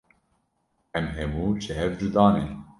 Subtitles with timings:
[0.97, 2.43] Em hemû ji hev cuda ne.